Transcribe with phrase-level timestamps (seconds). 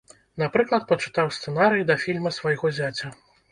[0.43, 3.15] Напрыклад, пачытаў сцэнарый да фільма свайго зяця.